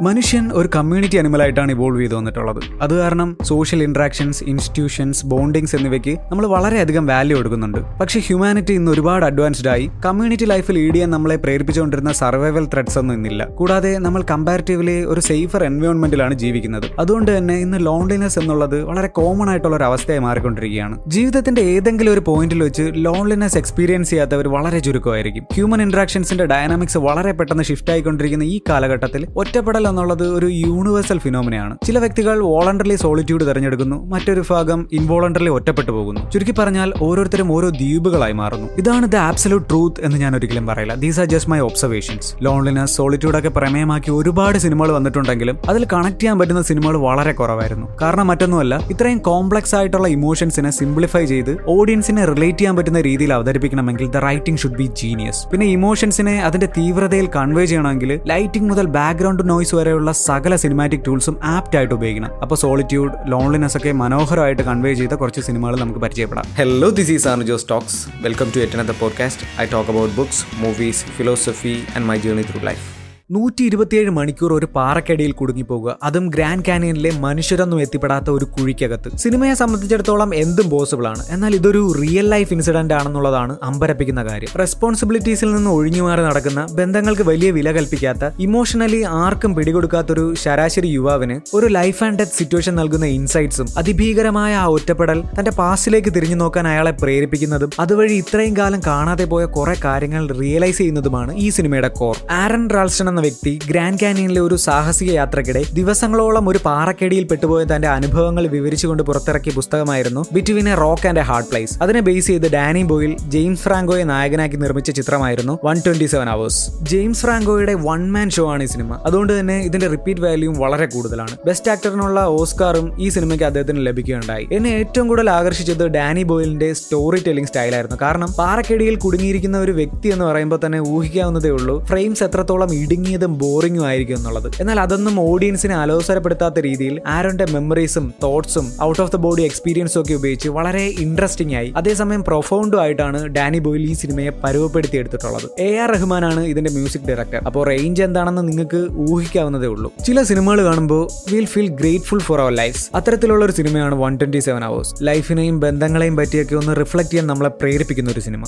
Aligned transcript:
മനുഷ്യൻ 0.00 0.52
ഒരു 0.52 0.68
community 0.76 1.16
അനിമലായിട്ടാണ് 1.16 1.72
evolve 1.72 2.00
ചെയ്തു 2.00 2.14
വന്നിട്ടുള്ളത്. 2.14 2.60
അത് 2.82 2.98
കാരണം 2.98 3.36
സോഷ്യൽ 3.42 3.82
ഇന്ററാക്ഷൻസ് 3.82 4.44
ഇൻസ്റ്റിറ്റ്യൂഷൻസ് 4.44 5.26
ബോണ്ടിങ്സ് 5.26 5.76
എന്നിവയ്ക്ക് 5.76 6.18
നമ്മൾ 6.30 6.46
വളരെയധികം 6.46 7.06
വാല്യൂ 7.06 7.36
കൊടുക്കുന്നുണ്ട്. 7.36 7.78
പക്ഷേ 8.00 8.20
ഹ്യൂമാനിറ്റി 8.20 8.72
ഇന്ന് 8.72 8.90
ഒരുപാട് 8.92 9.24
അഡ്വാൻസ്ഡ് 9.24 9.68
ആയി 9.68 9.90
കമ്മ്യൂണിറ്റി 10.06 10.44
ലൈഫിൽ 10.44 10.74
ലീഡ് 10.74 10.94
ചെയ്യാൻ 10.94 11.10
നമ്മളെ 11.10 11.36
പ്രേരിപ്പിച്ചുകൊണ്ടിരുന്ന 11.36 12.12
സർവൈവൽ 12.12 12.66
ത്രെഡ്സ് 12.74 12.98
ഒന്നും 12.98 13.14
ഇന്നില്ല. 13.14 13.44
കൂടാതെ 13.44 13.98
നമ്മൾ 13.98 14.22
കമ്പാരിറ്റീവ്ലി 14.30 15.04
ഒരു 15.04 15.20
സേഫർ 15.20 15.64
എൻവയോൺമെന്റിലാണ് 15.64 16.34
ജീവിക്കുന്നത്. 16.34 16.86
അതുകൊണ്ട് 16.98 17.38
തന്നെ 17.38 17.54
ഇന്ന് 17.54 17.78
ലോൺലിനെസ് 17.86 18.38
എന്നുള്ളത് 18.38 18.82
വളരെ 18.82 19.08
കോമൺ 19.08 19.50
ആയിട്ടുള്ള 19.50 19.76
ഒരു 19.76 19.84
അവസ്ഥയായി 19.84 20.18
മാറിക്കൊണ്ടിരിക്കുകയാണ്. 20.18 20.98
ജീവിതത്തിന്റെ 21.06 21.62
ഏതെങ്കിലും 21.62 22.12
ഒരു 22.12 22.20
പോയിന്റിൽ 22.20 22.62
വെച്ച് 22.62 22.82
ലോൺലിനെസ് 22.94 23.58
എക്സ്പീരിയൻസ് 23.58 24.10
ചെയ്യാത്തവർ 24.10 24.48
വളരെ 24.48 24.78
ചുരുക്കമായിരിക്കും. 24.78 25.46
ഹ്യൂമൻ 25.54 25.82
ഇന്ററാക്ഷൻസിന്റെ 25.82 26.46
ഡയനാമിക്സ് 26.46 26.98
വളരെ 26.98 27.32
പെട്ടെന്ന് 27.32 27.62
ഷിഫ്റ്റ് 27.62 27.90
ആയിക്കൊണ്ടിരിക്കുന്ന 27.90 28.44
ഈ 28.44 28.60
കാലഘട്ടത്തിൽ 28.68 29.26
ഒറ്റപ്പെടൽ 29.62 29.86
എന്നുള്ളത് 29.88 30.24
ഒരു 30.36 30.46
യൂണിവേഴ്സൽ 30.60 31.18
ഫിനോമിനയാണ് 31.24 31.74
ചില 31.86 31.96
വ്യക്തികൾ 32.02 32.36
വോളണ്ടറിലി 32.52 32.94
സോളിറ്റ്യൂഡ് 33.02 33.44
തിരഞ്ഞെടുക്കുന്നു 33.48 33.96
മറ്റൊരു 34.12 34.42
ഭാഗം 34.48 34.80
ഇൻവോളണ്ടറിലി 34.98 35.50
ഒറ്റപ്പെട്ടു 35.56 35.92
പോകുന്നു. 35.96 36.20
ചുരുക്കി 36.32 36.54
പറഞ്ഞാൽ 36.60 36.88
ഓരോരുത്തരും 37.06 37.48
ഓരോ 37.56 37.68
ദ്വീപുകളായി 37.80 38.34
മാറുന്നു. 38.40 38.66
ഇതാണ് 38.82 39.08
ദ 39.12 39.16
ആബ്സലൂട്ട് 39.26 39.66
ട്രൂത്ത് 39.70 40.00
എന്ന് 40.06 40.16
ഞാൻ 40.22 40.32
ഒരിക്കലും 40.38 40.64
പറയില്ല. 40.70 40.94
These 41.04 41.20
are 41.24 41.28
just 41.34 41.50
my 41.52 41.58
observations 41.68 42.30
loneliness 42.46 42.94
solitude 43.00 43.38
ഒക്കെ 43.40 43.52
പ്രമേയമാക്കി 43.58 44.12
ഒരുപാട് 44.18 44.58
സിനിമകൾ 44.64 44.92
വന്നിട്ടുണ്ടെങ്കിലും 44.96 45.58
അതിൽ 45.72 45.84
കണക്ട് 45.94 46.20
ചെയ്യാൻ 46.22 46.38
പറ്റുന്ന 46.40 46.62
സിനിമകൾ 46.70 46.98
വളരെ 47.06 47.34
കുറവായിരുന്നു. 47.42 47.86
കാരണം 48.02 48.28
മറ്റൊന്നുമല്ല 48.32 48.80
ഇത്രയും 48.94 49.20
കോംപ്ലക്സ് 49.30 49.76
ആയിട്ടുള്ള 49.80 50.10
ഇമോഷൻസിനെ 50.16 50.72
സിംപ്ലിഫൈ 50.80 51.24
ചെയ്ത് 51.34 51.52
ഓഡിയൻസിനെ 51.76 52.24
റിലേറ്റ് 52.32 52.60
ചെയ്യാൻ 52.62 52.76
പറ്റുന്ന 52.80 53.02
രീതിയിൽ 53.10 53.32
അവതരിപ്പിക്കണമെങ്കിൽ 53.38 54.10
the 54.16 54.24
writing 54.28 54.62
should 54.64 54.80
be 54.82 54.88
genius 55.02 55.42
പിന്നെ 55.54 55.68
ഇമോഷൻസിനെ 55.78 56.36
അതിന്റെ 56.50 56.70
തീവ്രതയിൽ 56.80 57.28
കൺവേ 57.38 57.66
ചെയ്യണമെങ്കിൽ 57.70 58.12
ലൈറ്റിംഗ് 58.32 58.68
മുതൽ 58.72 58.86
ബാക്ക്ഗ്രൗണ്ട് 58.98 59.40
നോയ്സ് 59.52 59.74
വരെയുള്ള 59.74 60.12
സകല 60.22 60.56
സിനിമാറ്റിക് 60.56 61.04
ടൂൾസും 61.06 61.36
ആപ്റ്റ് 61.42 61.78
ആയിട്ട് 61.78 61.94
ഉപയോഗിക്കണം 61.94 62.30
അപ്പോൾ 62.42 62.54
സോളിറ്റ്യൂഡ് 62.54 63.12
ലോൺലിനെസ് 63.26 63.76
ഒക്കെ 63.76 63.92
മനോഹരമായിട്ട് 63.92 64.62
കൺവേ 64.62 64.94
ചെയ്ത 64.94 65.14
കുറച്ച് 65.14 65.40
സിനിമകൾ 65.40 65.76
നമുക്ക് 65.76 66.00
പരിചയപ്പെടാം 66.00 66.48
hello 66.56 66.90
this 66.90 67.12
is 67.12 67.28
our 67.28 67.38
Joe 67.42 67.60
Talks. 67.68 67.94
Welcome 68.22 68.50
to 68.56 68.58
it 68.58 68.98
podcast 69.00 69.46
I 69.60 69.66
talk 69.66 69.90
about 69.90 70.14
books 70.16 70.42
movies 70.60 71.04
philosophy 71.18 71.76
and 71.96 72.06
my 72.06 72.18
journey 72.18 72.42
through 72.42 72.60
life. 72.64 73.01
നൂറ്റി 73.34 73.62
ഇരുപത്തിയേഴ് 73.68 74.12
മണിക്കൂർ 74.16 74.50
ഒരു 74.56 74.66
പാറക്കടിയിൽ 74.76 75.32
കുടുങ്ങിപ്പോകുക. 75.36 75.90
അതും 76.06 76.24
ഗ്രാൻഡ് 76.34 76.64
കാനിയനിലെ 76.68 77.10
മനുഷ്യരൊന്നും 77.24 77.78
എത്തിപ്പെടാത്ത 77.84 78.28
ഒരു 78.36 78.46
കുഴിക്കകത്ത്. 78.54 79.10
സിനിമയെ 79.22 79.54
സംബന്ധിച്ചിടത്തോളം 79.60 80.30
എന്തും 80.40 80.66
പോസിബിൾ 80.72 81.06
ആണ്. 81.10 81.22
എന്നാൽ 81.34 81.52
ഇതൊരു 81.58 81.82
റിയൽ 82.00 82.26
ലൈഫ് 82.34 82.52
ഇൻസിഡന്റ് 82.56 82.94
ആണെന്നുള്ളതാണ് 82.96 83.54
അമ്പരപ്പിക്കുന്ന 83.68 84.22
കാര്യം. 84.30 84.50
റെസ്പോൺസിബിലിറ്റീസിൽ 84.62 85.50
നിന്ന് 85.56 85.70
ഒഴിഞ്ഞു 85.78 86.02
മാറി 86.06 86.24
നടക്കുന്ന 86.28 86.64
ബന്ധങ്ങൾക്ക് 86.80 87.26
വലിയ 87.30 87.50
വില 87.58 87.72
കൽപ്പിക്കാത്ത 87.76 88.30
ഇമോഷണലി 88.46 89.00
ആർക്കും 89.22 89.54
പിടികൊടുക്കാത്തൊരു 89.58 90.24
ശരാശരി 90.44 90.90
യുവാവിന് 90.96 91.36
ഒരു 91.58 91.70
ലൈഫ് 91.78 92.02
ആൻഡ് 92.08 92.20
ഡെത്ത് 92.22 92.38
സിറ്റുവേഷൻ 92.40 92.76
നൽകുന്ന 92.80 93.08
ഇൻസൈറ്റ്സും 93.18 93.70
അതിഭീകരമായ 93.82 94.52
ആ 94.64 94.66
ഒറ്റപ്പെടൽ 94.76 95.20
തന്റെ 95.38 95.54
പാസ്റ്റിലേക്ക് 95.60 96.12
തിരിഞ്ഞു 96.18 96.38
നോക്കാൻ 96.42 96.66
അയാളെ 96.72 96.94
പ്രേരിപ്പിക്കുന്നതും 97.04 97.72
അതുവഴി 97.86 98.14
ഇത്രയും 98.24 98.56
കാലം 98.60 98.82
കാണാതെ 98.90 99.28
പോയ 99.34 99.46
കുറെ 99.58 99.76
കാര്യങ്ങൾ 99.88 100.22
റിയലൈസ് 100.42 100.78
ചെയ്യുന്നതുമാണ് 100.82 101.32
ഈ 101.46 101.48
സിനിമയുടെ 101.58 101.92
കോർ 102.02 102.18
ആരൻ 102.42 102.66
റാൾസ്റ്റൺ 102.76 103.08
എന്ന 103.12 103.20
വ്യക്തി 103.24 103.52
ഗ്രാൻഡ് 103.70 104.00
കാനിയനിലെ 104.02 104.40
ഒരു 104.40 104.56
സാഹസിക 104.66 105.10
യാത്രക്കിടെ 105.20 105.62
ദിവസങ്ങളോളം 105.72 106.48
ഒരു 106.48 106.60
പാറക്കേടിയിൽ 106.64 107.24
പെട്ടുപോയ 107.32 107.62
തന്റെ 107.72 107.88
അനുഭവങ്ങൾ 107.88 108.46
വിവരിച്ചുകൊണ്ട് 108.56 109.02
പുറത്തിറക്കിയ 109.08 109.52
പുസ്തകമായിരുന്നു 109.58 110.22
between 110.32 110.68
a 110.68 110.76
rock 110.84 111.08
and 111.08 111.22
a 111.24 111.26
hard 111.30 111.48
place 111.50 111.74
അതിനെ 111.82 112.00
ബേസ് 112.00 112.26
ചെയ്ത് 112.26 112.48
ഡാനി 112.52 112.82
ബോയിൽ 112.92 113.12
ജെയിംസ് 113.34 113.62
ഫ്രാങ്കോയെ 113.62 114.04
നായകനാക്കി 114.12 114.58
നിർമ്മിച്ച 114.64 114.90
ചിത്രമായിരുന്നു 115.00 115.54
one 115.64 115.78
twenty 115.86 116.08
seven 116.14 116.30
hours 116.34 116.62
James 116.92 117.22
ഫ്രാങ്കോയുടെ 117.22 117.74
one 117.88 118.02
man 118.14 118.30
show 118.36 118.44
ആണ് 118.52 118.62
ഈ 118.62 118.70
സിനിമ. 118.74 119.00
അതുകൊണ്ട് 119.06 119.32
തന്നെ 119.40 119.56
ഇതിന്റെ 119.68 119.88
റിപ്പീറ്റ് 119.94 120.20
വാല്യൂ 120.20 120.52
വളരെ 120.64 120.86
കൂടുതലാണ്. 120.86 121.34
ബെസ്റ്റ് 121.46 121.70
ആക്ടറിനുള്ള 121.70 122.20
ഓസ്കാറും 122.38 122.86
ഈ 123.02 123.08
സിനിമയ്ക്ക് 123.08 123.44
അദ്ദേഹത്തിന് 123.44 123.80
ലഭിക്കുകയുണ്ടായി. 123.86 124.46
എന്നെ 124.52 124.70
ഏറ്റവും 124.80 125.06
കൂടുതൽ 125.08 125.30
ആകർഷിച്ചത് 125.30 125.84
ഡാനി 125.96 126.22
ബോയിലിന്റെ 126.22 126.72
സ്റ്റോറി 126.72 127.20
ടെല്ലിംഗ് 127.26 127.48
സ്റ്റൈലായിരുന്നു 127.48 127.98
കാരണം 128.02 128.30
പാറക്കേടിയിൽ 128.38 128.96
കുടുങ്ങിയിരിക്കുന്ന 129.04 129.58
ഒരു 129.58 129.72
വ്യക്തി 129.72 130.08
എന്ന് 130.08 130.24
പറയുമ്പോൾ 130.24 130.60
തന്നെ 130.66 130.80
ഊഹിക്കാവുന്നതേ 130.94 131.50
ഉള്ളൂ. 131.50 131.76
ഫ്രെയിംസ് 131.90 132.22
എത്രത്തോളം 132.28 132.70
ഇടുങ്ങിയതും 133.12 133.32
ബോറിങ്ങും 133.42 133.84
ആയിരിക്കും 133.88 134.16
എന്നുള്ളത്. 134.18 134.48
എന്നാൽ 134.62 134.78
അതൊന്നും 134.84 135.14
ഓഡിയൻസിനെ 135.28 135.74
അലോസരപ്പെടുത്താത്ത 135.82 136.58
രീതിയിൽ 136.66 136.94
ആരോന്റെ 137.14 137.46
മെമ്മറീസും 137.54 138.04
തോട്ട്സും 138.24 138.66
ഔട്ട് 138.88 139.00
ഓഫ് 139.04 139.12
ദ 139.14 139.18
ബോഡി 139.26 139.42
എക്സ്പീരിയൻസും 139.48 139.98
ഒക്കെ 140.02 140.14
ഉപയോഗിച്ച് 140.20 140.48
വളരെ 140.58 140.84
ഇൻട്രസ്റ്റിംഗ് 141.04 141.54
ആയി. 141.60 141.70
അതേസമയം 141.80 142.22
പ്രൊഫൗണ്ടും 142.28 142.80
ആയിട്ടാണ് 142.84 143.20
ഡാനി 143.36 143.60
ബോയിൽ 143.66 143.84
ഈ 143.90 143.94
സിനിമയെ 144.02 144.32
പരുവപ്പെടുത്തി 144.44 144.96
എടുത്തിട്ടുള്ളത്. 145.02 145.46
എ 145.66 145.70
ആർ 145.84 145.90
റഹ്മാനാണ് 145.96 146.42
ഇതിന്റെ 146.52 146.72
മ്യൂസിക് 146.76 147.06
ഡയറക്ടർ 147.10 147.40
അപ്പോൾ 147.50 147.64
റേഞ്ച് 147.70 148.02
എന്താണെന്ന് 148.08 148.44
നിങ്ങൾക്ക് 148.50 148.80
ഊഹിക്കാവുന്നതേ 149.08 149.70
ഉള്ളൂ. 149.74 149.90
ചില 150.08 150.22
സിനിമകൾ 150.30 150.60
കാണുമ്പോൾ 150.68 151.02
will 151.32 151.48
feel 151.54 151.70
grateful 151.80 152.22
for 152.28 152.40
our 152.44 152.54
life 152.62 152.82
അത്തരത്തിലുള്ള 153.00 153.42
ഒരു 153.48 153.56
സിനിമയാണ് 153.60 153.96
വൺ 154.04 154.14
ട്വന്റി 154.22 154.42
സെവൻ 154.48 154.64
അവേഴ്സ് 154.70 154.94
ലൈഫിനെയും 155.10 155.58
ബന്ധങ്ങളെയും 155.66 156.16
പറ്റിയൊക്കെ 156.22 156.56
ഒന്ന് 156.62 156.74
റിഫ്ലക്ട് 156.82 157.12
ചെയ്യാൻ 157.12 157.28
നമ്മളെ 157.32 157.52
പ്രേരിപ്പിക്കുന്ന 157.62 158.10
ഒരു 158.16 158.24
സിനിമ. 158.28 158.44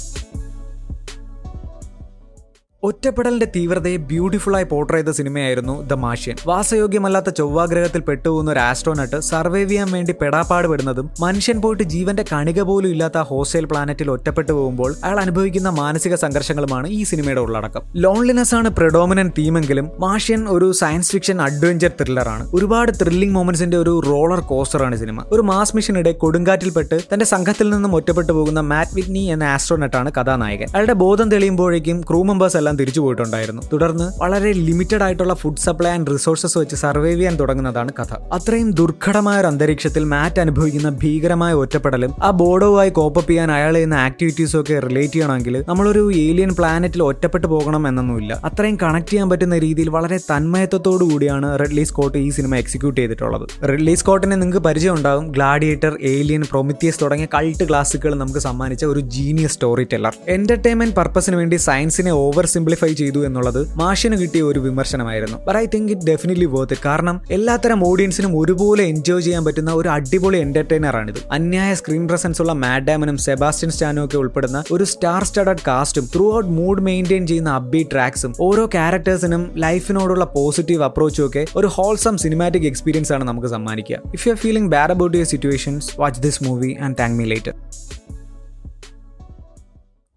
ഒറ്റപ്പെടലിന്റെ 2.87 3.47
തീവ്രതയെ 3.56 3.99
ബ്യൂട്ടിഫുൾ 4.11 4.55
ആയി 4.56 4.67
പോർട്രേ 4.71 4.99
ചെയ്ത 4.99 5.11
സിനിമയായിരുന്നു 5.19 5.75
ദ 5.91 5.93
മാഷ്യൻ. 6.05 6.37
വാസയോഗ്യമല്ലാത്ത 6.47 7.31
ചൊവ്വാഗ്രഹത്തിൽ 7.39 8.03
പെട്ടുപോകുന്ന 8.09 8.50
ഒരു 8.50 8.61
ആസ്ട്രോനട്ട് 8.61 9.19
സർവൈവ് 9.28 9.69
ചെയ്യാൻ 9.71 9.89
വേണ്ടി 9.93 10.12
പെടാപ്പാട് 10.22 10.67
പെടുന്നതും 10.69 11.06
മനുഷ്യൻ 11.21 11.59
പോയിട്ട് 11.62 11.84
ജീവന്റെ 11.94 12.25
കണിക 12.33 12.62
പോലും 12.71 12.91
ഇല്ലാത്ത 12.94 13.19
ഹോസ്റ്റൽ 13.31 13.65
പ്ലാനറ്റിൽ 13.65 14.09
ഒറ്റപ്പെട്ടു 14.15 14.53
പോകുമ്പോൾ 14.53 14.91
അയാൾ 15.05 15.21
അനുഭവിക്കുന്ന 15.21 15.69
മാനസിക 15.69 16.15
സംഘർഷങ്ങളുമാണ് 16.25 16.89
ഈ 16.89 17.00
സിനിമയുടെ 17.11 17.41
ഉള്ളടക്കം. 17.41 17.83
ലോൺലിനെസ് 18.05 18.55
ആണ് 18.59 18.69
പ്രഡോമിനന്റ് 18.81 19.34
തീമെങ്കിലും 19.39 19.89
മാഷ്യൻ 20.05 20.43
ഒരു 20.56 20.69
സയൻസ് 20.81 21.12
ഫിക്ഷൻ 21.12 21.41
അഡ്വഞ്ചർ 21.47 21.93
ത്രില്ലറാണ് 22.00 22.44
ഒരുപാട് 22.55 22.93
ത്രില്ലിംഗ് 23.03 23.34
മൊമെന്റ്സിന്റെ 23.39 23.77
ഒരു 23.77 23.94
റോളർ 24.09 24.43
കോസ്റ്ററാണ് 24.53 24.99
സിനിമ. 25.05 25.25
ഒരു 25.33 25.44
മാസ് 25.53 25.77
മിഷനിടെ 25.77 26.12
കൊടുങ്കാറ്റിൽപ്പെട്ട് 26.25 26.99
തന്റെ 27.12 27.25
സംഘത്തിൽ 27.25 27.71
നിന്നും 27.75 27.94
ഒറ്റപ്പെട്ടു 28.00 28.33
പോകുന്ന 28.33 28.61
മാറ്റ് 28.73 28.97
വിഗ്നി 29.00 29.25
എന്ന 29.37 29.44
ആസ്ട്രോനട്ടാണ് 29.55 30.12
കഥാനായകൻ. 30.21 30.69
അയാളുടെ 30.75 30.99
ബോധം 31.06 31.28
തെളിയുമ്പോഴേക്കും 31.34 31.99
ക്രൂ 32.11 32.23
മെമ്പേഴ്സ് 32.31 32.56
എല്ലാം 32.56 32.73
തിരിച്ചു 32.81 33.01
പോയിട്ടുണ്ടായിരുന്നു. 33.01 33.62
തുടർന്ന് 33.73 34.07
വളരെ 34.23 34.53
ലിമിറ്റഡ് 34.69 35.05
ആയിട്ടുള്ള 35.07 35.35
ഫുഡ് 35.43 35.62
സപ്ലൈ 35.67 35.91
ആൻഡ് 35.91 36.12
റിസോഴ്സസ് 36.15 36.57
വെച്ച് 36.59 36.77
സർവൈവ് 36.77 37.17
ചെയ്യാൻ 37.17 37.37
തുടങ്ങുന്നതാണ് 37.41 37.93
കഥ. 38.01 38.12
അത്രയും 38.39 38.71
ദുർഘടമായ 38.81 39.41
ഒരു 39.43 39.49
അന്തരീക്ഷത്തിൽ 39.53 40.05
മാറ്റ് 40.15 40.41
അനുഭവിക്കുന്ന 40.41 40.91
ഭീകരമായ 41.03 41.53
ഒറ്റപ്പെടലും 41.62 42.12
ആ 42.23 42.31
ബോർഡുമായി 42.41 42.91
കോപ്പപ്പ് 43.01 43.31
ചെയ്യാൻ 43.31 43.51
അയാൾ 43.53 43.75
ചെയ്യുന്ന 43.75 43.97
ആക്ടിവിറ്റീസും 44.09 44.61
ഒക്കെ 44.61 44.77
റിലേറ്റ് 44.87 45.12
ചെയ്യണമെങ്കിൽ 45.12 45.55
നമ്മളൊരു 45.69 46.03
ഏലിയൻ 46.25 46.53
പ്ലാനറ്റിൽ 46.59 47.03
ഒറ്റപ്പെട്ടു 47.03 47.47
പോകണം 47.47 47.83
എന്നൊന്നുമില്ല. 47.89 48.33
അത്രയും 48.49 48.77
കണക്ട് 48.83 49.11
ചെയ്യാൻ 49.11 49.29
പറ്റുന്ന 49.31 49.59
രീതിയിൽ 49.59 49.89
വളരെ 49.97 50.19
തന്മയത്വത്തോടു 50.31 51.05
കൂടിയാണ് 51.11 51.49
റെഡ്ലി 51.61 51.85
സ്കോട്ട് 51.91 52.19
ഈ 52.19 52.29
സിനിമ 52.31 52.55
എക്സിക്യൂട്ട് 52.56 52.99
ചെയ്തിട്ടുള്ളത്. 53.01 53.47
റെഡ്ലി 53.71 53.95
സ്കോട്ടിനെ 53.95 54.37
നിങ്ങൾക്ക് 54.37 54.62
പരിചയം 54.69 54.95
ഉണ്ടാകും 54.95 55.27
ഗ്ലാഡിയേറ്റർ 55.37 55.93
ഏലിയൻ 56.12 56.43
പ്രൊമിത്തിയസ് 56.51 57.01
തുടങ്ങിയ 57.03 57.29
കൾട്ട് 57.35 57.65
ക്ലാസ്സുകൾ 57.69 58.15
നമുക്ക് 58.15 58.39
സമ്മാനിച്ച 58.39 58.85
ഒരു 58.85 59.01
ജീനിയസ് 59.15 59.55
സ്റ്റോറി 59.55 59.87
ടെല്ലർ 59.93 60.15
എന്റർടൈൻമെന്റ് 60.29 60.97
പർപ്പസിന് 60.97 61.37
വേണ്ടി 61.37 61.56
സയൻസിനെ 61.56 62.12
ഓവർ 62.25 62.47
സിംപ്ലിഫൈ 62.65 62.93
ചെയ്തു 62.99 63.21
എന്നുള്ളത് 63.27 63.59
മാഷിന് 63.79 64.17
കിട്ടിയ 64.21 64.43
ഒരു 64.51 64.61
വിമർശനമായിരുന്നു. 64.67 65.37
But 65.47 65.59
I 65.63 65.67
think 65.75 65.91
it 65.95 66.07
definitely 66.11 66.47
worth 66.53 66.77
കാരണം 66.85 67.17
എല്ലാത്തരം 67.37 67.81
ഓഡിയൻസിനും 67.89 68.33
ഒരുപോലെ 68.41 68.83
എൻജോയ് 68.93 69.23
ചെയ്യാൻ 69.27 69.43
പറ്റുന്ന 69.47 69.71
ഒരു 69.81 69.89
അടിപൊളി 69.95 70.39
എന്റർടൈനർ 70.45 70.97
ആണിത്. 71.01 71.21
അന്യായ 71.37 71.75
സ്ക്രീൻ 71.81 72.05
പ്രസൻസ് 72.11 72.41
ഉള്ള 72.43 72.53
മാഡാമനും 72.53 72.93
ഡാമനും 72.95 73.17
സെബാസ്റ്റ്യൻ 73.25 73.71
സ്റ്റാനും 73.75 74.01
ഒക്കെ 74.05 74.17
ഉൾപ്പെടുന്ന 74.23 74.59
ഒരു 74.73 74.85
സ്റ്റാർ 74.85 75.23
സ്റ്റഡഡ് 75.25 75.63
കാസ്റ്റും 75.69 76.05
ത്രൂ 76.15 76.25
ഔട്ട് 76.37 76.51
മൂഡ് 76.59 76.83
മെയിന്റെയിൻ 76.89 77.23
ചെയ്യുന്ന 77.31 77.51
അബ്ബി 77.61 77.81
ട്രാക്സും 77.93 78.33
ഓരോ 78.47 78.65
ക്യാരക്ടേഴ്സിനും 78.75 79.45
ലൈഫിനോടുള്ള 79.65 80.25
പോസിറ്റീവ് 80.37 80.85
അപ്രോച്ചും 80.89 81.25
ഒക്കെ 81.27 81.45
ഒരു 81.57 81.71
ഹോൾസം 81.77 82.17
സിനിമാറ്റിക് 82.25 82.67
എക്സ്പീരിയൻസ് 82.73 83.13
ആണ് 83.17 83.25
നമുക്ക് 83.25 83.51
സമ്മാനിക്കുക. 83.55 83.99
If 84.15 84.25
you 84.29 84.33
are 84.33 84.39
feeling 84.45 84.71
bad 84.77 84.95
about 84.97 85.17
your 85.19 85.29
situations 85.35 85.89
watch 86.01 86.23
this 86.23 86.43
movie 86.49 86.73
and 86.87 86.97
thank 87.01 87.19
me 87.21 87.27
later 87.35 87.55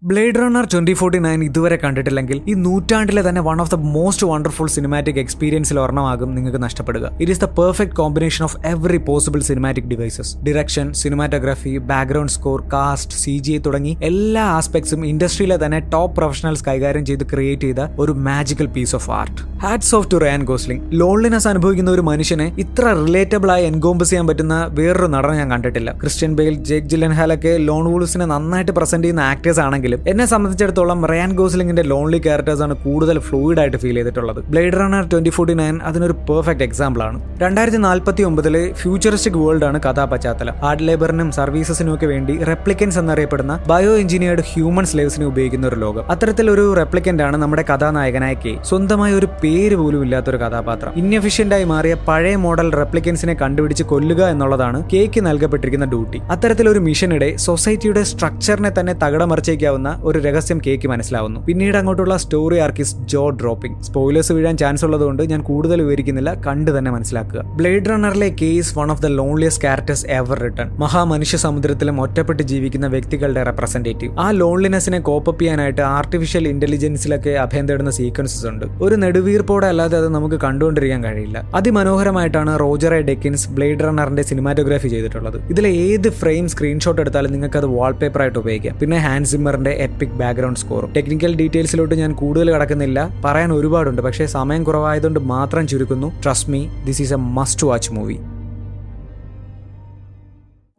Blade 0.02 0.38
Runner 0.40 0.66
twenty 0.72 0.92
forty 0.98 1.18
nine 1.24 1.40
ഇതുവരെ 1.46 1.76
കണ്ടിട്ടില്ലെങ്കിൽ 1.84 2.38
ഈ 2.50 2.52
നൂറ്റാണ്ടിലെ 2.64 3.22
തന്നെ 3.26 3.40
one 3.46 3.60
of 3.62 3.70
the 3.72 3.76
most 3.94 4.26
wonderful 4.30 4.68
cinematic 4.74 5.18
എക്സ്പീരിയൻസിൽ 5.22 5.76
ഒരെണ്ണമാകും 5.84 6.30
നിങ്ങൾക്ക് 6.36 6.60
നഷ്ടപ്പെടുക. 6.64 7.06
It 7.22 7.32
is 7.34 7.42
the 7.44 7.48
perfect 7.56 7.96
combination 8.00 8.42
of 8.46 8.56
every 8.72 9.00
possible 9.08 9.40
cinematic 9.48 9.88
devices 9.92 10.30
direction 10.48 10.92
cinematography 11.00 11.72
background 11.90 12.34
score 12.36 12.60
cast 12.74 13.18
C 13.22 13.34
G 13.48 13.56
തുടങ്ങി 13.66 13.92
എല്ലാ 14.10 14.44
ആസ്പെക്ട്സും 14.58 15.02
ഇൻഡസ്ട്രിയിലെ 15.10 15.56
തന്നെ 15.64 15.80
ടോപ്പ് 15.94 16.14
പ്രൊഫഷണൽസ് 16.18 16.64
കൈകാര്യം 16.68 17.06
ചെയ്ത് 17.10 17.24
ക്രിയേറ്റ് 17.32 17.68
ചെയ്ത 17.68 17.88
ഒരു 18.04 18.14
magical 18.28 18.70
piece 18.76 18.96
of 19.00 19.10
art 19.18 19.40
hats 19.64 19.92
off 20.00 20.08
to 20.14 20.22
Ryan 20.26 20.44
Gosling 20.52 20.82
loneliness 21.02 21.50
അനുഭവിക്കുന്ന 21.54 21.92
ഒരു 21.96 22.06
മനുഷ്യനെ 22.10 22.48
ഇത്ര 22.66 22.86
റിലേറ്റബിൾ 23.02 23.52
ആയി 23.56 23.66
എൻകോംബസ് 23.72 24.10
ചെയ്യാൻ 24.12 24.28
പറ്റുന്ന 24.30 24.54
വേറൊരു 24.78 25.10
നടനെ 25.16 25.36
ഞാൻ 25.42 25.50
കണ്ടിട്ടില്ല. 25.56 25.90
ക്രിസ്ത്യൻ 26.04 26.32
ബെയിൽ 26.40 26.56
ജേക്ക് 26.70 26.88
ജില്ലൻ 26.94 27.16
ഹാലൊക്കെ 27.20 27.54
ലോൺ 27.68 27.84
വൂൾസിനെ 27.92 28.28
നന്നായിട്ട് 28.36 28.72
പ്രസന്റ് 28.80 29.06
ചെയ്യുന്ന 29.06 29.28
ആക്ടേഴ്സ് 29.34 29.62
ആണെങ്കിൽ 29.66 29.86
ആണെങ്കിലും 29.88 30.10
എന്നെ 30.12 30.26
സംബന്ധിച്ചിടത്തോളം 30.32 30.98
റയാൻ 31.10 31.30
ഗോസ്ലിംഗിന്റെ 31.38 31.84
ലോൺലി 31.92 32.18
ക്യാരക്ടേഴ്സ് 32.26 32.62
ആണ് 32.66 32.74
കൂടുതൽ 32.84 33.16
ഫ്ലൂയിഡ് 33.26 33.60
ആയിട്ട് 33.62 33.78
ഫീൽ 33.82 33.96
ചെയ്തിട്ടുള്ളത്. 33.98 34.40
Blade 34.52 34.76
Runner 34.80 35.04
twenty 35.12 35.30
forty 35.36 35.54
nine 35.60 35.76
അതിനൊരു 35.88 36.14
പെർഫെക്റ്റ് 36.28 36.64
എക്സാമ്പിൾ 36.68 37.02
ആണ്. 37.08 37.18
രണ്ടായിരത്തി 37.44 37.80
നാൽപ്പത്തി 37.86 38.22
ഒമ്പതിലെ 38.28 38.62
ഫ്യൂച്ചറിസ്റ്റിക് 38.80 39.38
വേൾഡ് 39.42 39.66
ആണ് 39.68 39.78
കഥാ 39.86 40.04
പശ്ചാത്തലം. 40.12 40.56
ഹാർഡ് 40.64 40.86
ലേബറിനും 40.88 41.30
സർവീസസിനും 41.38 41.92
ഒക്കെ 41.94 42.06
വേണ്ടി 42.12 42.36
റെപ്ലിക്കൻസ് 42.50 42.98
എന്നറിയപ്പെടുന്ന 43.02 43.54
ബയോ 43.70 43.92
എഞ്ചിനീയർഡ് 44.02 44.44
ഹ്യൂമൻ 44.50 44.86
സ്ലേവ്സിനെ 44.92 45.26
ഉപയോഗിക്കുന്ന 45.32 45.66
ഒരു 45.72 45.78
ലോകം. 45.84 46.04
അത്തരത്തിലൊരു 46.14 46.66
റെപ്ലിക്കന്റ് 46.80 47.24
ആണ് 47.28 47.36
നമ്മുടെ 47.44 47.64
കഥാനായകനായ 47.70 48.34
കെ 48.44 48.54
സ്വന്തമായ 48.70 49.12
ഒരു 49.20 49.28
പേര് 49.42 49.76
പോലും 49.82 50.02
ഇല്ലാത്ത 50.06 50.28
ഒരു 50.32 50.40
കഥാപാത്രം. 50.44 50.92
ഇൻഎഫിഷ്യന്റ് 51.02 51.54
ആയി 51.58 51.66
മാറിയ 51.72 51.94
പഴയ 52.08 52.36
മോഡൽ 52.46 52.68
റെപ്ലിക്കൻസിനെ 52.80 53.34
കണ്ടുപിടിച്ച് 53.42 53.84
കൊല്ലുക 53.92 54.22
എന്നുള്ളതാണ് 54.34 54.78
കെക്ക് 54.92 55.20
നൽകപ്പെട്ടിരിക്കുന്ന 55.28 55.86
ഡ്യൂട്ടി 55.94 56.18
അത്തരത്തിലൊരു 56.34 56.80
മിഷനിടെ 56.88 57.28
സൊസൈറ്റിയുടെ 57.46 58.02
സ്ട്രക്ചറിനെ 58.10 58.70
തന്നെ 58.78 58.94
തകിടമറിച്ചേക്കാവുന്ന 59.02 59.77
ഒരു 59.86 60.18
രഹസ്യം 60.18 60.60
കേക്ക് 60.66 60.88
മനസ്സിലാവുന്നു. 60.88 61.40
പിന്നീട് 61.46 61.76
അങ്ങോട്ടുള്ള 61.76 62.16
story 62.16 62.58
arc is 62.58 62.96
jaw 62.96 63.30
dropping. 63.30 63.82
Spoilers 63.82 64.32
വീഴാൻ 64.32 64.56
ചാൻസ് 64.56 64.84
ഉള്ളതുകൊണ്ട് 64.84 65.22
ഞാൻ 65.22 65.42
കൂടുതൽ 65.42 65.82
വിവരിക്കുന്നില്ല 65.82 66.34
കണ്ടു 66.34 66.70
തന്നെ 66.70 66.90
മനസ്സിലാക്കുക. 66.90 67.42
Blade 67.44 67.86
റണ്ണറിലെ 67.90 68.28
K's 68.42 68.78
one 68.78 68.90
of 68.90 69.02
the 69.02 69.06
loneliest 69.06 69.62
characters 69.62 70.06
ever 70.06 70.38
written. 70.38 70.76
മഹാമനുഷ്യ 70.76 71.38
സമുദ്രത്തിലും 71.38 72.00
ഒറ്റപ്പെട്ട് 72.00 72.42
ജീവിക്കുന്ന 72.42 72.86
വ്യക്തികളുടെ 72.86 73.42
റെപ്രസെന്റേറ്റീവ്. 73.42 74.16
ആ 74.18 74.30
ലോൺലിനെസിനെ 74.30 74.98
കോപ്പപ്പ് 74.98 75.42
ചെയ്യാനായിട്ട് 75.42 75.80
ആർട്ടിഫിഷ്യൽ 75.80 76.48
ഇന്റലിജൻസിലൊക്കെ 76.48 77.30
അഭയം 77.30 77.68
തേടുന്ന 77.68 77.90
സീക്വൻസസ് 77.90 78.46
ഉണ്ട്. 78.46 78.66
ഒരു 78.82 78.94
നെടുവീർപ്പോടെ 78.94 79.66
അല്ലാതെ 79.66 79.98
അത് 79.98 80.08
നമുക്ക് 80.08 80.34
കണ്ടുകൊണ്ടിരിക്കാൻ 80.34 81.04
കഴിയില്ല. 81.04 81.38
അതിമനോഹരമായിട്ടാണ് 81.54 82.60
റോജർ 82.60 82.94
എ 82.94 83.00
ഡെക്കിൻസ് 83.00 83.48
ബ്ലേഡ് 83.48 83.80
റണ്ണറിന്റെ 83.80 84.22
സിനിമാറ്റോഗ്രാഫി 84.22 84.88
ചെയ്തിട്ടുള്ളത്. 84.88 85.42
ഇതിലെ 85.50 85.68
ഏത് 85.68 86.08
ഫ്രെയിം 86.08 86.48
സ്ക്രീൻഷോട്ട് 86.48 87.00
എടുത്താലും 87.00 87.32
നിങ്ങൾക്ക് 87.32 87.56
അത് 87.56 87.66
വാൾപേപ്പർ 87.66 88.22
ആയിട്ട് 88.22 88.38
ഉപയോഗിക്കാം. 88.38 88.78
പിന്നെ 88.78 88.98
ഹാൻഡ് 88.98 89.26
സിമ്മറിന്റെ 89.26 89.67
എപ്പിക് 89.70 90.08
ബാക്ക്ഗ്രൗണ്ട് 90.08 90.60
സ്കോറും 90.60 90.92
ടെക്നിക്കൽ 90.92 91.36
ഡീറ്റെയിൽസിലോട്ട് 91.36 91.94
ഞാൻ 91.94 92.12
കൂടുതൽ 92.12 92.50
കടക്കുന്നില്ല. 92.50 93.10
പറയാൻ 93.24 93.52
ഒരുപാടുണ്ട് 93.52 94.02
പക്ഷേ 94.02 94.26
സമയം 94.26 94.64
കുറവായതുകൊണ്ട് 94.64 95.20
മാത്രം 95.20 95.66
ചുരുക്കുന്നു. 95.66 96.22
Trust 96.22 96.50
me 96.50 96.66
this 96.86 97.02
is 97.02 97.12
a 97.12 97.16
must 97.16 97.66
watch 97.66 97.92
movie 97.92 98.18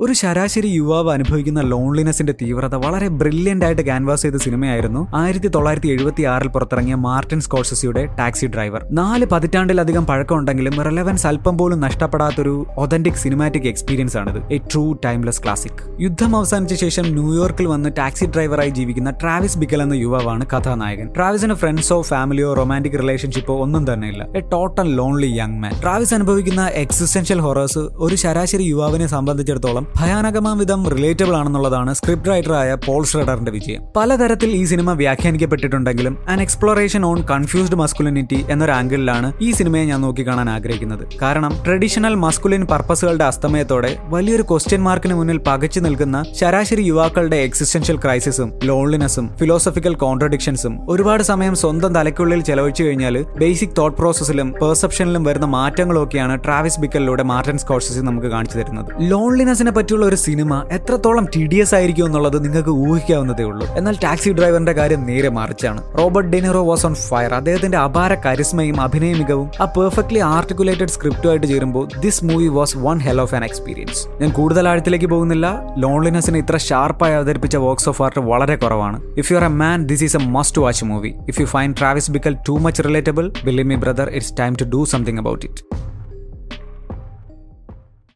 ഒരു 0.01 0.13
ശരാശരി 0.13 0.68
യുവാവ് 0.68 1.10
അനുഭവിക്കുന്ന 1.12 1.62
ലോൺലിനെസിന്റെ 1.62 2.34
തീവ്രത 2.42 2.75
വളരെ 2.75 3.07
ബ്രില്യന്റ് 3.22 3.66
ആയിട്ട് 3.66 3.81
ക്യാൻവാസ് 3.81 4.22
ചെയ്ത 4.22 4.36
സിനിമയായിരുന്നു. 4.36 5.01
ആയിരത്തി 5.16 5.48
തൊള്ളായിരത്തി 5.48 5.88
എഴുപത്തി 5.88 6.24
ആറിൽ 6.24 6.48
പുറത്തിറങ്ങിയ 6.48 6.96
മാർട്ടിൻ 6.96 7.40
സ്കോർസസിയുടെ 7.40 8.06
ടാക്സി 8.19 8.48
ഡ്രൈവർ 8.48 8.86
നാല് 8.92 9.25
പതിറ്റാണ്ടിലധികം 9.25 10.06
പഴക്കമുണ്ടെങ്കിലും 10.06 10.84
റിലവൻസ് 10.88 11.28
അല്പം 11.28 11.57
പോലും 11.57 11.80
നഷ്ടപ്പെടാത്തൊരു 11.80 12.66
ഒതന്റിക് 12.78 13.19
സിനിമാറ്റിക് 13.24 13.68
എക്സ്പീരിയൻസ് 13.68 14.18
ആണിത്. 14.18 14.40
എ 14.54 14.57
ട്രൂ 14.57 14.94
ടൈംലെസ് 15.06 15.44
ക്ലാസിക് 15.44 15.81
യുദ്ധം 16.02 16.36
അവസാനിച്ച 16.36 16.74
ശേഷം 16.74 17.04
ന്യൂയോർക്കിൽ 17.18 17.66
വന്ന് 17.66 17.92
ടാക്സി 17.98 18.25
ഡ്രൈവറായി 18.25 18.69
ജീവിക്കുന്ന 18.69 19.13
ട്രാവിസ് 19.24 19.57
ബിഗൽ 19.57 19.81
എന്ന 19.81 19.94
യുവാവാണ് 19.94 20.45
കഥാനായകൻ. 20.56 21.10
ട്രാവിസിന് 21.16 21.54
ഫ്രണ്ട്സോ 21.54 22.02
ഫാമിലിയോ 22.02 22.54
റൊമാന്റിക് 22.54 22.98
റിലേഷൻഷിപ്പോ 23.00 23.57
ഒന്നും 23.66 23.94
തന്നെയില്ല. 23.94 24.24
A 24.38 24.40
total 24.56 24.95
lonely 24.95 25.31
young 25.42 25.60
man 25.66 25.75
Travis 25.81 26.13
അനുഭവിക്കുന്ന 26.13 26.69
എക്സിസ്റ്റൻഷ്യൽ 26.86 27.42
ഹൊറേഴ്സ് 27.42 27.86
ഒരു 28.07 28.16
ശരാശരി 28.16 28.63
യുവാവിനെ 28.63 29.07
സംബന്ധിച്ചിടത്തോളം 29.07 29.88
ഭയാനകമാം 29.98 30.58
വിധം 30.58 30.90
റിലേറ്റബിൾ 30.90 31.36
ആണെന്നുള്ളതാണ് 31.36 31.94
സ്ക്രിപ്റ്റ് 31.94 32.30
റൈറ്ററായ 32.30 32.78
പോൾ 32.86 33.04
ഷ്രെഡറിന്റെ 33.04 33.52
വിജയം. 33.52 33.82
പലതരത്തിൽ 33.96 34.50
ഈ 34.50 34.66
cinema 34.66 34.92
വ്യാഖ്യാനിക്കപ്പെട്ടിട്ടുണ്ടെങ്കിലും 34.92 36.18
an 36.30 36.42
exploration 36.42 37.06
on 37.06 37.24
confused 37.32 37.76
masculinity 37.76 38.46
എന്നൊരു 38.50 38.72
ആംഗിളിലാണ് 38.72 39.34
ഈ 39.42 39.52
സിനിമയെ 39.52 39.86
ഞാൻ 39.86 40.02
നോക്കിക്കാണാൻ 40.02 40.50
ആഗ്രഹിക്കുന്നത്. 40.50 41.08
കാരണം 41.22 41.54
ട്രഡീഷണൽ 41.66 42.16
മസ്കുലിൻ 42.16 42.66
പർപ്പസുകളുടെ 42.66 43.24
അസ്തമയത്തോടെ 43.24 43.98
വലിയൊരു 44.02 44.42
ക്വസ്റ്റ്യൻ 44.42 44.84
മാർക്കിന് 44.84 45.14
മുന്നിൽ 45.14 45.38
പകച്ചു 45.38 45.80
നിൽക്കുന്ന 45.80 46.24
ശരാശരി 46.40 46.82
യുവാക്കളുടെ 46.82 47.36
എക്സിസ്റ്റൻഷ്യൽ 47.36 47.98
ക്രൈസിസും 47.98 48.60
ലോൺലിനെസും 48.64 49.30
ഫിലോസഫിക്കൽ 49.38 49.96
കോൺട്രഡിക്ഷൻസും 49.96 50.92
ഒരുപാട് 50.92 51.24
സമയം 51.24 51.56
സ്വന്തം 51.56 51.96
തലയ്ക്കുള്ളിൽ 51.96 52.42
ചെലവഴിച്ചു 52.42 52.84
കഴിഞ്ഞാൽ 52.84 53.26
ബേസിക് 53.38 53.76
തോട്ട് 53.78 53.98
പ്രോസസ്സിലും 53.98 54.54
പെർസെപ്ഷനിലും 54.62 55.24
വരുന്ന 55.24 55.46
മാറ്റങ്ങളൊക്കെയാണ് 55.46 56.44
ട്രാവിസ് 56.44 56.80
ബിക്കലിലൂടെ 56.80 57.24
മാർട്ടിൻ 57.24 57.58
സ്കോർസസി 57.58 58.00
നമുക്ക് 58.00 58.28
കാണിച്ചു 58.28 58.58
തരുന്നത്. 58.58 58.86
ലോൺലിനെസിനെ 59.00 59.72
പറ്റിയുള്ള 59.80 60.06
ഒരു 60.12 60.20
സിനിമ 60.26 60.54
എത്രത്തോളം 60.78 61.26
ടിഡിയസ് 61.36 61.76
ആയിരിക്കും 61.80 62.06
എന്നുള്ളത് 62.10 62.38
നിങ്ങൾക്ക് 62.46 62.74
ഊഹിക്കാവുന്നതേ 62.88 63.44
ഉള്ളൂ. 63.52 63.66
എന്നാൽ 63.80 63.96
ടാക്സി 64.04 64.31
ഡ്രൈവറിന്റെ 64.40 64.74
കാര്യം 64.80 65.02
നേരെ 65.10 65.30
മറിച്ചാണ്. 65.38 65.81
Robert 66.00 66.30
De Niro 66.34 66.62
was 66.70 66.86
on 66.90 66.96
fire. 67.08 67.31
അദ്ദേഹത്തിന്റെ 67.40 67.78
അപാര 67.86 68.14
കരിസ്മയും 68.26 68.78
അഭിനയ 68.86 69.14
മികവും 69.20 69.48
ആ 69.64 69.66
പെർഫെക്റ്റ്ലി 69.78 70.22
ആർട്ടിക്കുലേറ്റഡ് 70.36 70.94
സ്ക്രിപ്റ്റുമായിട്ട് 70.96 71.48
ചേരുമ്പോൾ 71.52 71.86
this 72.06 72.24
movie 72.30 72.48
was 72.58 72.78
one 72.86 73.00
hell 73.08 73.22
of 73.26 73.36
an 73.40 73.44
experience 73.50 74.02
ഞാൻ 74.22 74.31
കൂടുതൽ 74.40 74.68
ആഴത്തിലേക്ക് 74.72 75.10
പോകുന്നില്ല. 75.14 75.48
ലോൺലിനെസിനെ 75.84 76.40
ഇത്ര 76.44 76.58
ഷാർപ്പായി 76.70 77.16
അവതരിപ്പിച്ച 77.20 77.56
വർക്ക്സ് 77.66 77.90
ഓഫ് 77.94 78.02
ആർട്ട് 78.08 78.24
വളരെ 78.31 78.58
കുറവാണ്. 78.64 79.00
If 79.24 79.31
you 79.31 79.38
are 79.42 79.48
a 79.52 79.54
man 79.64 79.88
this 79.92 80.04
is 80.10 80.18
a 80.22 80.24
must 80.38 80.62
watch 80.66 80.86
movie 80.92 81.14
if 81.34 81.40
you 81.42 81.48
find 81.56 81.76
Travis 81.81 82.12
Bickle 82.18 82.36
too 82.50 82.58
much 82.68 82.88
relatable 82.90 83.28
believe 83.48 83.70
me 83.74 83.80
brother 83.86 84.10
it's 84.20 84.34
time 84.42 84.56
to 84.62 84.68
do 84.76 84.84
something 84.96 85.22
about 85.24 85.46
it 85.50 85.89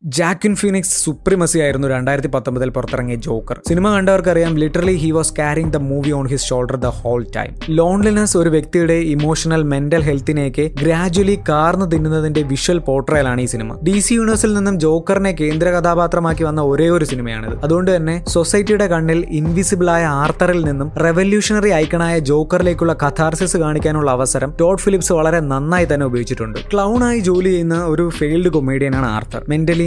Joaquin 0.05 0.55
Phoenix 0.55 1.05
supremacy 1.05 1.59
ആയിരുന്നു 1.59 1.87
രണ്ടായിരത്തി 1.87 2.27
പത്തൊമ്പതിൽ 2.27 2.69
പുറത്തിറങ്ങിയ 2.69 3.15
Joker. 3.15 3.61
Cinema 3.67 3.95
കണ്ടവർക്കറിയാം 3.95 4.57
literally 4.57 4.95
he 4.95 5.11
was 5.11 5.33
carrying 5.39 5.71
the 5.71 5.77
movie 5.77 6.11
on 6.11 6.27
his 6.27 6.45
shoulder 6.45 6.75
the 6.75 6.85
whole 6.85 7.25
time 7.35 7.51
loneliness 7.69 8.37
ഒരു 8.37 8.49
വ്യക്തിയുടെ 8.49 8.93
emotional 8.93 9.63
mental 9.63 10.01
ഹെൽത്തിനെയൊക്കെ 10.01 10.71
gradually 10.81 11.39
കാർന്നു 11.49 11.85
തിന്നുന്നതിന്റെ 11.85 12.41
visual 12.41 12.77
പോർട്രയലാണ് 12.77 13.41
ഈ 13.41 13.45
cinema. 13.45 13.77
D 13.83 13.99
C 13.99 14.13
യൂണിവേഴ്സിൽ 14.13 14.53
നിന്നും 14.53 14.79
ജോക്കറിനെ 14.79 15.31
കേന്ദ്ര 15.31 15.69
കഥാപാത്രമാക്കി 15.69 16.43
വന്ന 16.43 16.61
ഒരേ 16.61 16.89
ഒരു 16.89 17.05
സിനിമയാണിത്. 17.05 17.55
അതുകൊണ്ട് 17.63 17.95
തന്നെ 17.95 18.25
സൊസൈറ്റിയുടെ 18.27 18.87
കണ്ണിൽ 18.87 19.25
ഇൻവിസിബിൾ 19.29 19.89
ആയ 19.89 20.03
ആർത്തറിൽ 20.03 20.65
നിന്നും 20.65 20.91
റെവല്യൂഷണറി 21.05 21.69
ഐക്കണായ 21.69 22.19
ജോക്കറിലേക്കുള്ള 22.19 22.93
കഥാർസിസ് 22.93 23.57
കാണിക്കാനുള്ള 23.57 24.11
അവസരം 24.11 24.53
ടോഡ് 24.59 24.79
ഫിലിപ്സ് 24.79 25.13
വളരെ 25.13 25.39
നന്നായി 25.39 25.89
തന്നെ 25.93 26.05
ഉപയോഗിച്ചിട്ടുണ്ട്. 26.05 26.59
ക്ലൗണായി 26.73 27.19
ജോലി 27.19 27.49
ചെയ്യുന്ന 27.49 27.85
ഒരു 27.85 28.09
ഫെയിൽഡ് 28.09 28.49
കൊമേഡിയനാണ് 28.49 29.05
ആർത്തർ. 29.05 29.43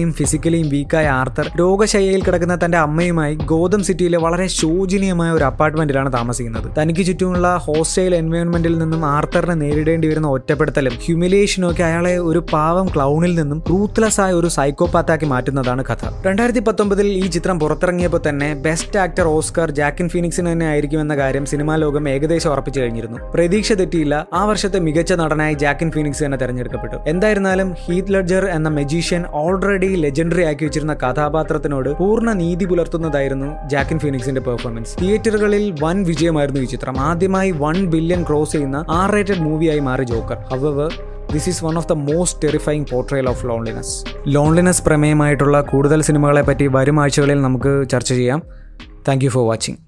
മെന്റലിയും 0.06 0.12
ഫിസിക്കലിയും 0.12 0.68
വീക്കായ 0.68 1.06
ആർത്തർ 1.08 1.46
രോഗശയ്യയിൽ 1.58 2.22
കിടക്കുന്ന 2.24 2.58
തന്റെ 2.64 2.78
അമ്മയുമായി 2.78 3.34
ഗോതം 3.34 3.82
സിറ്റിയിലെ 3.82 4.18
വളരെ 4.18 4.46
ശോചനീയമായ 4.46 5.30
ഒരു 5.30 5.44
അപ്പാർട്ട്മെന്റിലാണ് 5.44 6.12
താമസിക്കുന്നത്. 6.12 6.68
തനിക്ക് 6.78 7.02
ചുറ്റുമുള്ള 7.06 7.48
ഹോസ്റ്റൈൽ 7.66 8.14
എൻവയോൺമെന്റിൽ 8.14 8.78
നിന്നും 8.78 9.06
ആർത്തറിനെ 9.06 9.54
നേരിടേണ്ടി 9.54 10.08
വരുന്ന 10.08 10.28
ഒറ്റപ്പെടുത്തലും 10.28 10.94
ഹ്യൂമിലേഷനും 11.04 11.70
ഒക്കെ 11.70 11.82
അയാളെ 11.82 12.18
ഒരു 12.18 12.38
പാവം 12.52 12.86
ക്ലൗണിൽ 12.94 13.34
നിന്നും 13.40 13.62
റൂത്ത്ലെസ് 13.70 14.20
ആയ 14.20 14.32
ഒരു 14.32 14.48
സൈക്കോപാത്താക്കി 14.48 15.24
മാറ്റുന്നതാണ് 15.24 15.84
കഥ. 15.90 16.04
രണ്ടായിരത്തി 16.26 16.60
പത്തൊമ്പതിൽ 16.60 17.06
ഈ 17.06 17.26
ചിത്രം 17.26 17.60
പുറത്തിറങ്ങിയപ്പോൾ 17.60 18.22
തന്നെ 18.28 18.54
ബെസ്റ്റ് 18.66 18.98
ആക്ടർ 18.98 19.26
ഓസ്കർ 19.36 19.70
ജാക്കിൻ 19.70 20.08
ഫീനിക്സിന് 20.08 20.52
തന്നെ 20.52 20.66
ആയിരിക്കും 20.66 21.00
എന്ന 21.00 21.16
കാര്യം 21.16 21.46
സിനിമാ 21.46 21.76
ലോകം 21.76 22.08
ഏകദേശം 22.08 22.50
ഉറപ്പിച്ചു 22.50 22.80
കഴിഞ്ഞിരുന്നു. 22.80 23.18
പ്രതീക്ഷ 23.34 23.72
തെറ്റിയില്ല 23.72 24.26
ആ 24.34 24.44
വർഷത്തെ 24.44 24.78
മികച്ച 24.78 25.12
നടനായി 25.12 25.54
ജാക്കിൻ 25.54 25.90
ഫീനിക്സ് 25.90 26.24
തന്നെ 26.24 26.38
തെരഞ്ഞെടുക്കപ്പെട്ടു. 26.38 26.96
എന്തായിരുന്നാലും 27.06 27.68
ഹീത്ത് 27.84 28.14
ലഡ്ജർ 28.14 28.46
എന്ന 28.56 28.68
മെജീഷ്യൻ 28.68 29.24
ഓൾറെഡി 29.32 29.90
ലെജൻഡറി 29.96 30.42
ആക്കി 30.42 30.64
വെച്ചിരുന്ന 30.64 30.94
കഥാപാത്രത്തിനോട് 30.94 31.96
പൂർണ 31.96 32.32
നീതി 32.32 32.64
പുലർത്തുന്നതായിരുന്നു 32.64 33.68
ജാക്കിൻ 33.68 33.98
ഫീനിക്സിന്റെ 33.98 34.40
പെർഫോമൻസ് 34.40 34.98
തിയേറ്ററുകളിൽ 35.02 35.74
വൻ 35.80 36.04
വിജയമായിരുന്നു 36.04 36.60
ഈ 36.60 36.64
ചിത്രം. 36.64 37.00
ആദ്യമായി 37.00 37.50
വൺ 37.50 37.86
ബില്യൺ 37.86 38.22
ക്രോസ് 38.22 38.52
ചെയ്യുന്ന 38.52 38.84
ആർ 38.88 39.10
റേറ്റഡ് 39.10 39.40
മൂവിയായി 39.40 39.78
മാറി 39.78 40.04
Joker. 40.04 40.36
However 40.36 40.92
this 41.32 41.48
is 41.48 41.64
one 41.64 41.76
of 41.76 41.88
the 41.88 41.92
most 41.92 42.42
terrifying 42.42 42.84
portrayal 42.92 43.28
of 43.28 43.46
loneliness 43.46 44.04
loneliness 44.26 44.82
പ്രമേയമായിട്ടുള്ള 44.82 45.62
കൂടുതൽ 45.62 46.02
സിനിമകളെ 46.02 46.42
പറ്റി 46.42 46.66
വരും 46.66 47.00
ആഴ്ചകളിൽ 47.00 47.42
നമുക്ക് 47.42 47.88
ചർച്ച 47.88 48.12
ചെയ്യാം. 48.12 48.42
Thank 49.08 49.28
for 49.28 49.48
watching 49.48 49.85